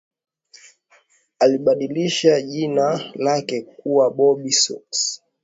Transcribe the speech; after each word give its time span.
Alibadilisha 1.39 2.41
jina 2.41 3.11
lake 3.15 3.61
kuwa 3.61 4.09
Bobbi 4.11 4.51
Sox 4.51 5.21